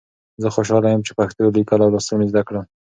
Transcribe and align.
زه 0.41 0.47
خوشحاله 0.55 0.87
یم 0.89 1.01
چې 1.07 1.13
پښتو 1.19 1.53
لیکل 1.55 1.79
او 1.83 1.91
لوستل 1.93 2.15
مې 2.19 2.25
زده 2.31 2.41
کړل. 2.47 2.63